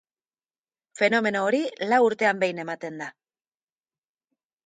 [1.01, 1.59] Fenomeno hori
[1.91, 3.11] lau urtean behin ematen da.